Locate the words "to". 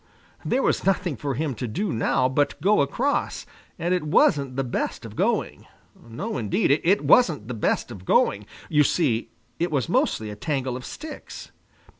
1.53-1.67